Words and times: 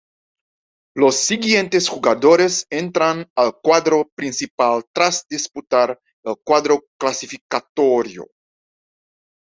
Los 0.97 1.17
siguientes 1.17 1.87
jugadores 1.87 2.65
entran 2.71 3.29
al 3.35 3.61
cuadro 3.61 4.09
principal 4.15 4.83
tras 4.91 5.27
disputar 5.29 6.01
el 6.23 6.37
cuadro 6.43 6.85
clasificatorio. 6.99 8.25